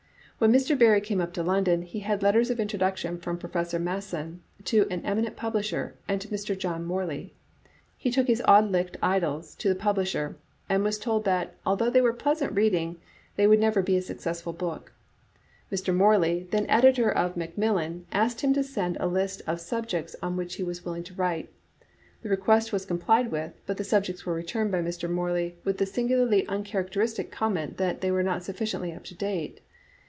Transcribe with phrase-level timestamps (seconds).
[0.41, 0.75] When Mr.
[0.75, 5.03] Barrie came up to London he had letters of introduction from Professor Masson to an
[5.05, 6.57] eminent publisher, and to Mr.
[6.57, 7.35] John Morley.
[7.95, 10.35] He took his" Auld Licht Idylls" to the publisher,
[10.67, 12.97] and was told that although they were pleasant reading,
[13.35, 14.93] they would never be successful as a book.
[15.71, 15.95] Mr.
[15.95, 20.55] Morley, then editor of Macmillan^ asked him to send a list of subjects on which
[20.55, 21.53] he was willing to write.
[22.23, 25.07] The request was com plied with, but the subjects were returned by Mr.
[25.07, 29.61] Mor ley with the singularly uncharacteristic comment that they were not sufficiently up to date.